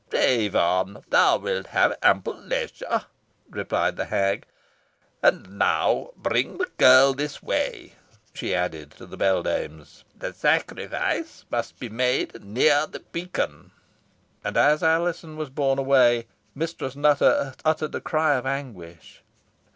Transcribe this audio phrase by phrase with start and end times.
[0.11, 3.05] "Rave on, thou wilt have ample leisure,"
[3.51, 4.47] replied the hag.
[5.21, 7.93] "And now bring the girl this way,"
[8.33, 13.73] she added to the beldames; "the sacrifice must be made near the beacon."
[14.43, 16.25] And as Alizon was borne away,
[16.55, 19.21] Mistress Nutter uttered a cry of anguish.